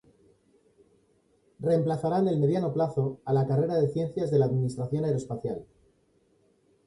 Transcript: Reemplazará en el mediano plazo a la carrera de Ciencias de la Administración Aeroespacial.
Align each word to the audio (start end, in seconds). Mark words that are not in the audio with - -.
Reemplazará 1.59 2.17
en 2.17 2.27
el 2.27 2.39
mediano 2.39 2.73
plazo 2.73 3.19
a 3.23 3.33
la 3.33 3.45
carrera 3.45 3.75
de 3.75 3.87
Ciencias 3.87 4.31
de 4.31 4.39
la 4.39 4.45
Administración 4.45 5.05
Aeroespacial. 5.05 5.63